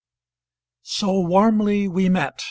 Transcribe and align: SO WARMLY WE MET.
SO 0.81 1.19
WARMLY 1.19 1.87
WE 1.87 2.09
MET. 2.09 2.33